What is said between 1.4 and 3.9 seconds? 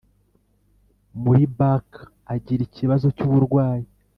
Bacc agira ikibazo cy uburwayi